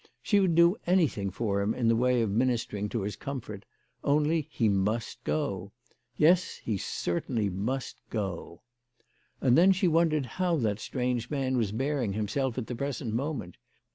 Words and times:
She 0.23 0.39
would 0.39 0.55
do 0.55 0.77
anything 0.87 1.29
for 1.29 1.61
him. 1.61 1.75
in 1.75 1.87
the 1.87 1.95
way 1.95 2.23
of 2.23 2.31
minister 2.31 2.75
ing 2.75 2.89
to 2.89 3.01
his 3.03 3.15
comfort, 3.15 3.65
only 4.03 4.47
he 4.49 4.67
must 4.67 5.23
go! 5.23 5.73
Yes, 6.17 6.55
he 6.63 6.75
cer 6.75 7.21
tainly 7.21 7.51
must 7.51 8.01
go! 8.09 8.63
And 9.41 9.55
then 9.55 9.71
she 9.71 9.87
wondered 9.87 10.25
how 10.25 10.55
that 10.57 10.79
strange 10.79 11.29
man 11.29 11.55
was 11.55 11.71
bearing 11.71 12.13
himself 12.13 12.57
at 12.57 12.65
the 12.65 12.73
present 12.75 13.13
moment. 13.13 13.57